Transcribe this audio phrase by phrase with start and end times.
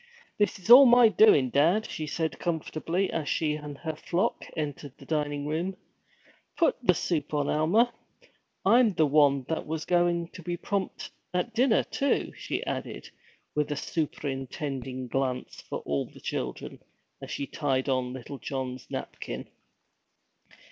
[0.39, 4.97] 'This is all my doin', dad,' said she comfortably, as she and her flock entered
[4.97, 5.77] the dining room.
[6.57, 7.93] 'Put the soup on, Alma.
[8.65, 13.11] I'm the one that was goin' to be prompt at dinner, too!' she added,
[13.53, 16.79] with a superintending glance for all the children,
[17.21, 19.49] as she tied on little John's napkin.